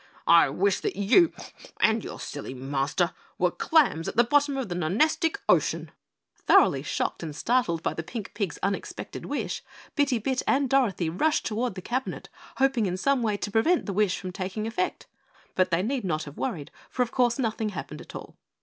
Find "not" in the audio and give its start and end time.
16.03-16.23